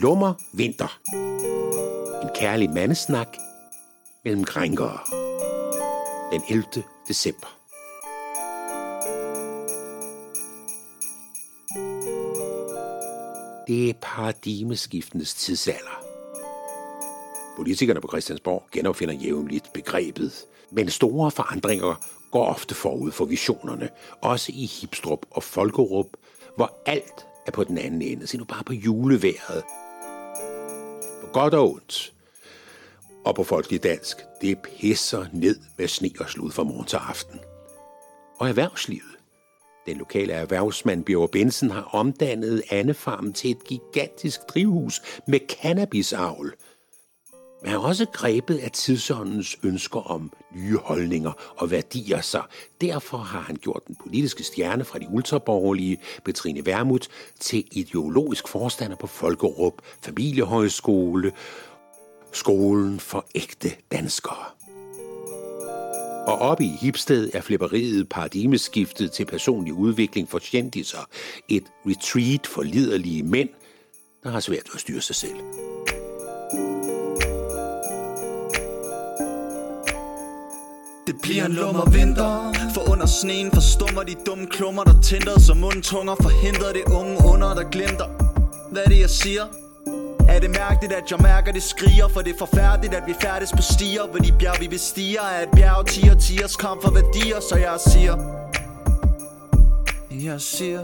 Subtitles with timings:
[0.00, 1.00] Lummer Vinter.
[2.22, 3.36] En kærlig mandesnak
[4.24, 4.98] mellem krænkere.
[6.32, 6.64] Den 11.
[7.08, 7.58] december.
[13.66, 16.04] Det er paradigmeskiftenes tidsalder.
[17.56, 20.32] Politikerne på Christiansborg genopfinder jævnligt begrebet,
[20.70, 21.94] men store forandringer
[22.30, 23.88] går ofte forud for visionerne,
[24.20, 26.06] også i Hipstrup og Folkerup,
[26.56, 28.26] hvor alt er på den anden ende.
[28.26, 29.64] Se nu bare på juleværet.
[31.34, 32.12] Godt og ondt.
[33.24, 37.40] Og på folkelig dansk, det pisser ned med sne og slud fra morgen til aften.
[38.38, 39.16] Og erhvervslivet.
[39.86, 46.54] Den lokale erhvervsmand Bjørn Bensen har omdannet Annefarmen til et gigantisk drivhus med cannabisavl–
[47.64, 52.42] men er også grebet af tidsåndens ønsker om nye holdninger og værdier, så
[52.80, 57.08] derfor har han gjort den politiske stjerne fra de ultraborgerlige, Betrine Vermut,
[57.40, 61.32] til ideologisk forstander på Folkerup, familiehøjskole,
[62.32, 64.44] skolen for ægte danskere.
[66.26, 71.08] Og oppe i Hipsted er flipperiet paradigmeskiftet til personlig udvikling for kendiser.
[71.48, 73.48] Et retreat for liderlige mænd,
[74.22, 75.36] der har svært at styre sig selv.
[81.14, 82.52] Det bliver en lummer vinter.
[82.74, 87.54] For under sneen forstummer de dumme klummer Der tænder som mundtunger Forhindrer det unge under
[87.54, 88.06] der glimter.
[88.72, 89.44] Hvad er det jeg siger?
[90.28, 92.08] Er det mærkeligt at jeg mærker det skriger?
[92.08, 94.06] For det er forfærdeligt at vi færdes på stier.
[94.10, 97.76] Hvor de bjerg vi bestiger Er et bjerg tiger tiers kamp for værdier Så jeg
[97.86, 98.16] siger.
[100.10, 100.80] Jeg siger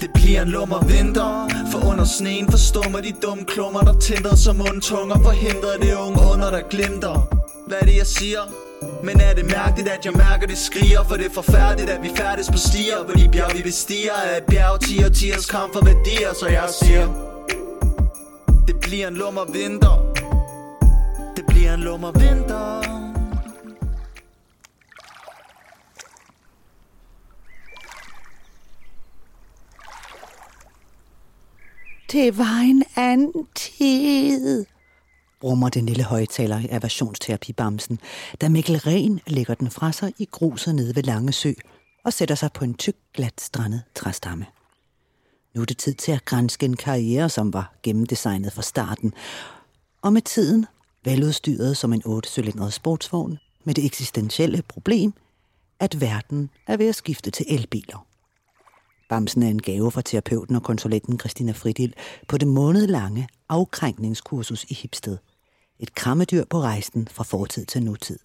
[0.00, 1.48] det bliver en lummer vinter.
[1.72, 6.50] For under sneen forstummer de dumme klummer Der tænder som mundtunger Forhindrer det unge under
[6.50, 7.28] der glimter.
[7.66, 8.65] Hvad er det jeg siger?
[9.02, 11.04] Men er det mærkeligt, at jeg mærker det skriger?
[11.04, 13.04] For det er forfærdeligt, at vi færdes på stier.
[13.04, 16.68] Hvor de bjerg vi bestiger er et bjerg Tiger, tiers kamp for værdier Så jeg
[16.82, 17.06] siger.
[18.66, 20.12] Det bliver en lummer vinter.
[21.36, 22.82] Det bliver en lummer vinter.
[32.12, 34.66] Det var en anden tid
[35.40, 37.98] brummer den lille højtaler i aversionsterapi-bamsen,
[38.40, 41.52] da Mikkel Ren lægger den fra sig i gruset nede ved Lange Sø
[42.04, 44.46] og sætter sig på en tyk, glat strandet træstamme.
[45.54, 49.12] Nu er det tid til at grænske en karriere, som var gennemdesignet fra starten,
[50.02, 50.66] og med tiden
[51.04, 55.12] veludstyret som en 8-cylindret sportsvogn med det eksistentielle problem,
[55.80, 58.06] at verden er ved at skifte til elbiler.
[59.08, 61.94] Bamsen er en gave fra terapeuten og konsulenten Christina Fridil
[62.28, 65.18] på det månedlange afkrænkningskursus i Hipsted.
[65.78, 68.18] Et krammedyr på rejsen fra fortid til nutid.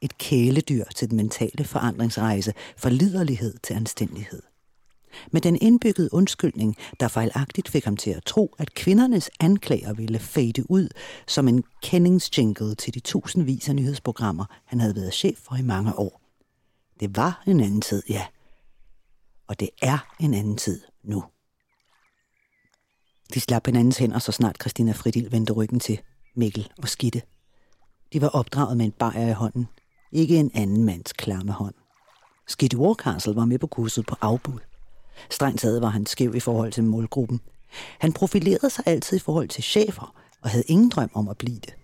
[0.00, 4.42] Et kæledyr til den mentale forandringsrejse fra liderlighed til anstændighed.
[5.30, 10.18] Med den indbyggede undskyldning, der fejlagtigt fik ham til at tro, at kvindernes anklager ville
[10.18, 10.88] fade ud
[11.26, 15.98] som en kendingsjingle til de tusindvis af nyhedsprogrammer, han havde været chef for i mange
[15.98, 16.20] år.
[17.00, 18.26] Det var en anden tid, ja.
[19.52, 21.24] Og det er en anden tid nu.
[23.34, 26.00] De slap hinandens hænder, så snart Christina Fridil vendte ryggen til
[26.34, 27.22] Mikkel og Skitte.
[28.12, 29.68] De var opdraget med en bajer i hånden,
[30.12, 31.74] ikke en anden mands klamme hånd.
[32.48, 34.58] Skitte Warcastle var med på kurset på afbud.
[35.30, 37.40] Strengt taget var han skæv i forhold til målgruppen.
[37.98, 41.58] Han profilerede sig altid i forhold til chefer og havde ingen drøm om at blive
[41.58, 41.74] det.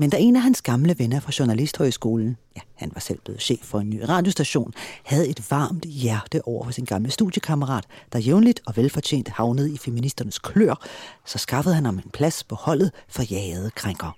[0.00, 3.58] Men da en af hans gamle venner fra Journalisthøjskolen, ja, han var selv blevet chef
[3.62, 8.60] for en ny radiostation, havde et varmt hjerte over for sin gamle studiekammerat, der jævnligt
[8.66, 10.84] og velfortjent havnede i feministernes klør,
[11.26, 14.16] så skaffede han ham en plads på holdet for jagede krænker.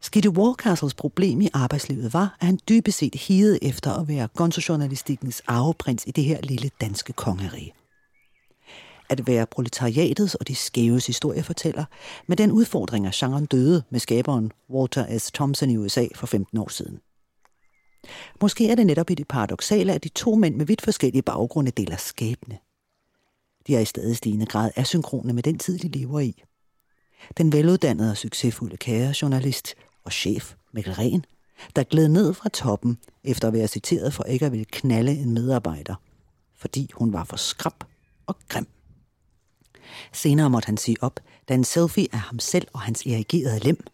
[0.00, 5.42] Skitte Warcastles problem i arbejdslivet var, at han dybest set hede efter at være gonzojournalistikkens
[5.46, 7.72] arveprins i det her lille danske kongerige
[9.12, 11.84] at være proletariatets og de skæves historiefortæller,
[12.26, 15.32] med den udfordring, af genren døde med skaberen Walter S.
[15.32, 17.00] Thompson i USA for 15 år siden.
[18.40, 21.70] Måske er det netop i det paradoxale, at de to mænd med vidt forskellige baggrunde
[21.70, 22.58] deler skæbne.
[23.66, 26.42] De er i stadig stigende grad asynkrone med den tid, de lever i.
[27.38, 31.24] Den veluddannede og succesfulde kærejournalist og chef Mikkel Ren,
[31.76, 35.32] der gled ned fra toppen efter at være citeret for ikke at ville knalde en
[35.32, 35.94] medarbejder,
[36.56, 37.84] fordi hun var for skrab
[38.26, 38.66] og grim.
[40.12, 43.86] Senere måtte han sige op, da en selfie af ham selv og hans erigerede lem,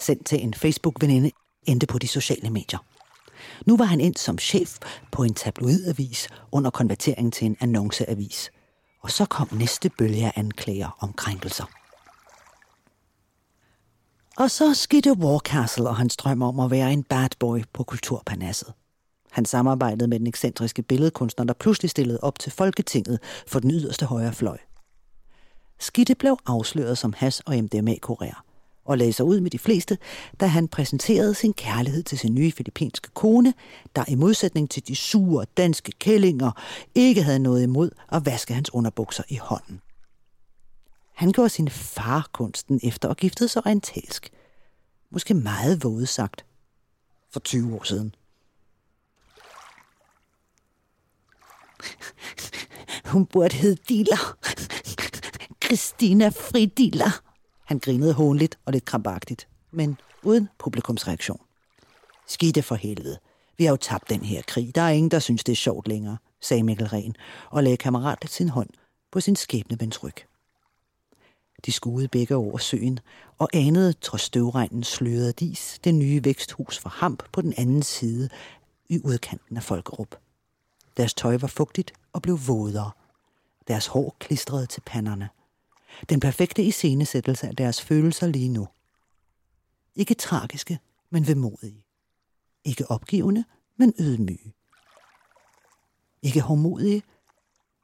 [0.00, 1.30] sendt til en Facebook-veninde,
[1.62, 2.78] endte på de sociale medier.
[3.66, 4.78] Nu var han ind som chef
[5.12, 8.50] på en tabloidavis under konvertering til en annonceavis.
[9.02, 11.64] Og så kom næste bølge af anklager om krænkelser.
[14.36, 18.72] Og så skidte Warcastle og hans drøm om at være en bad boy på Kulturpanasset.
[19.30, 24.06] Han samarbejdede med den ekscentriske billedkunstner, der pludselig stillede op til Folketinget for den yderste
[24.06, 24.58] højre fløj.
[25.78, 28.40] Skitte blev afsløret som has- og MDMA-kurér
[28.84, 29.98] og lagde sig ud med de fleste,
[30.40, 33.54] da han præsenterede sin kærlighed til sin nye filippinske kone,
[33.96, 36.50] der i modsætning til de sure danske kællinger
[36.94, 39.80] ikke havde noget imod at vaske hans underbukser i hånden.
[41.14, 44.30] Han gjorde sin far kunsten efter og giftede sig orientalsk.
[45.10, 46.44] Måske meget våget sagt.
[47.32, 48.14] For 20 år siden.
[53.04, 54.36] Hun burde hedde Diller.
[55.74, 57.22] Christina Fridiller.
[57.64, 61.40] Han grinede hånligt og lidt krampagtigt, men uden publikumsreaktion.
[62.26, 63.18] Skide for helvede.
[63.58, 64.74] Vi har jo tabt den her krig.
[64.74, 67.16] Der er ingen, der synes, det er sjovt længere, sagde Mikkel Ren
[67.50, 68.68] og lagde kammeratet sin hånd
[69.12, 70.14] på sin skæbnevens ryg.
[71.66, 73.00] De skuede begge over søen
[73.38, 78.28] og anede, trods støvregnen slørede dis, det nye væksthus for Hamp på den anden side
[78.88, 80.16] i udkanten af Folkerup.
[80.96, 82.90] Deres tøj var fugtigt og blev vådere.
[83.68, 85.28] Deres hår klistrede til panderne.
[86.08, 88.68] Den perfekte iscenesættelse af deres følelser lige nu.
[89.94, 90.78] Ikke tragiske,
[91.10, 91.84] men vemodige.
[92.64, 93.44] Ikke opgivende,
[93.76, 94.54] men ydmyge.
[96.22, 97.02] Ikke hårdmodige,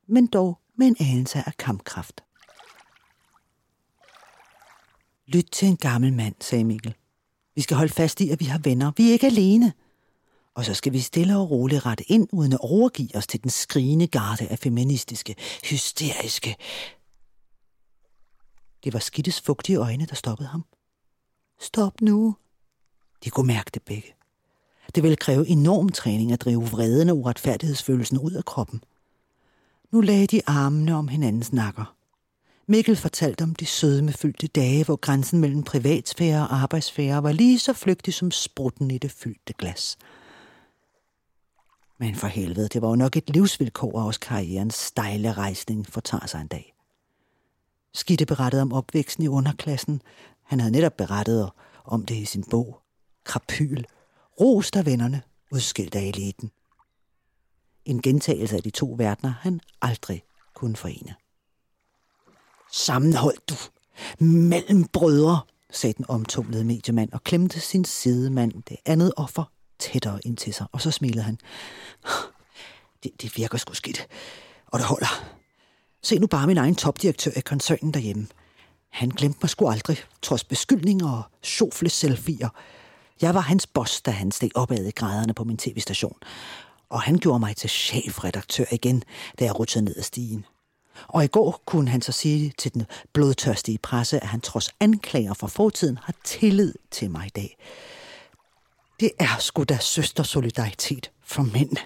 [0.07, 2.25] men dog med en anelse af kampkraft.
[5.27, 6.95] Lyt til en gammel mand, sagde Mikkel.
[7.55, 8.93] Vi skal holde fast i, at vi har venner.
[8.97, 9.73] Vi er ikke alene.
[10.55, 13.51] Og så skal vi stille og roligt rette ind, uden at overgive os til den
[13.51, 16.56] skrigende garde af feministiske, hysteriske.
[18.85, 20.65] Det var Skittes fugtige øjne, der stoppede ham.
[21.61, 22.37] Stop nu.
[23.25, 24.15] De kunne mærke det begge.
[24.94, 28.85] Det ville kræve enorm træning at drive vreden og uretfærdighedsfølelsen ud af kroppen.
[29.91, 31.94] Nu lagde de armene om hinandens nakker.
[32.67, 37.73] Mikkel fortalte om de sødmefyldte dage, hvor grænsen mellem privatsfære og arbejdssfære var lige så
[37.73, 39.99] flygtig som sprutten i det fyldte glas.
[41.99, 46.27] Men for helvede, det var jo nok et livsvilkår af os karrierens stejle rejsning fortager
[46.27, 46.75] sig en dag.
[47.95, 50.03] Skitte berettede om opvæksten i underklassen.
[50.43, 51.51] Han havde netop berettet
[51.85, 52.83] om det i sin bog.
[53.25, 53.85] Krapyl.
[54.41, 55.23] Rost af vennerne,
[55.53, 56.51] udskilt af eliten.
[57.85, 60.23] En gentagelse af de to verdener, han aldrig
[60.55, 61.15] kunne forene.
[62.73, 63.55] Sammenhold du
[64.25, 65.41] mellem brødre,
[65.71, 69.45] sagde den omtumlede mediemand og klemte sin sidemand, det andet offer,
[69.79, 70.67] tættere ind til sig.
[70.73, 71.39] Og så smilede han.
[73.03, 74.09] Det, det virker sgu skidt.
[74.67, 75.40] Og det holder.
[76.02, 78.26] Se nu bare min egen topdirektør i koncernen derhjemme.
[78.91, 82.49] Han glemte mig sgu aldrig, trods beskyldninger og sjofle selfier.
[83.23, 86.17] Jeg var hans boss, da han steg opad i græderne på min tv-station.
[86.88, 89.02] Og han gjorde mig til chefredaktør igen,
[89.38, 90.44] da jeg rutsede ned ad stigen.
[91.08, 95.35] Og i går kunne han så sige til den blodtørstige presse, at han trods anklager
[95.35, 97.56] fra fortiden har tillid til mig i dag.
[99.00, 101.76] Det er sgu da søstersolidaritet for mænd.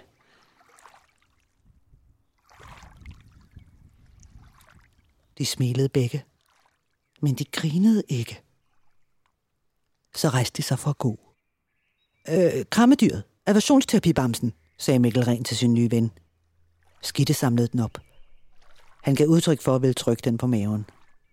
[5.38, 6.24] De smilede begge,
[7.22, 8.42] men de grinede ikke.
[10.14, 11.18] Så rejste de sig for at gå.
[12.28, 16.10] Øh, krammedyret, aversionsterapibamsen, sagde Mikkel Ren til sin nye ven.
[17.02, 17.98] Skitte samlede den op.
[19.02, 20.86] Han gav udtryk for at ville trykke den på maven.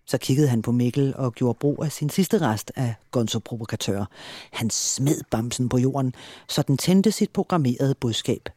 [0.06, 4.04] Så kiggede han på Mikkel og gjorde brug af sin sidste rest af gonzo-provokatør.
[4.52, 6.14] Han smed bamsen på jorden,
[6.48, 8.48] så den tændte sit programmerede budskab.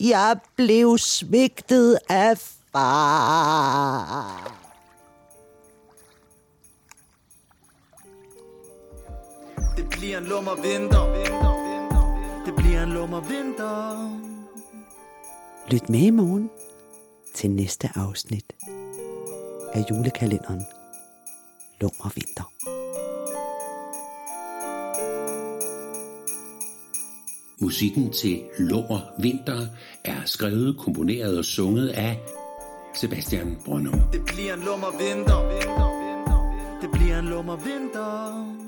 [0.00, 2.38] Jeg blev svigtet af
[2.72, 4.50] far.
[9.76, 11.04] Det bliver en lummer vinter.
[12.46, 14.10] Det bliver en lummer vinter.
[15.70, 16.50] Lyt med i morgen
[17.34, 18.52] til næste afsnit
[19.72, 20.66] af julekalenderen
[21.80, 22.53] Lummer Vinter.
[27.58, 29.66] Musikken til Lummer Vinter
[30.04, 32.20] er skrevet, komponeret og sunget af
[32.94, 34.00] Sebastian Brønum.
[34.12, 35.40] Det bliver en lummer vinter.
[36.82, 38.63] Det bliver en lummer vinter.